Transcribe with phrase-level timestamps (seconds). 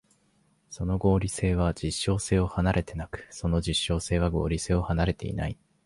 [0.71, 5.59] その合理性は実証性を離れてなく、その実証性は合理性を離れてない。